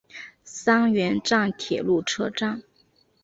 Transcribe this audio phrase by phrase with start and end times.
[0.43, 2.63] 三原站铁路车站。